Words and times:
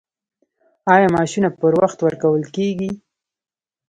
آیا 0.93 1.07
معاشونه 1.13 1.49
پر 1.59 1.73
وخت 1.81 1.97
ورکول 2.01 2.43
کیږي؟ 2.55 2.91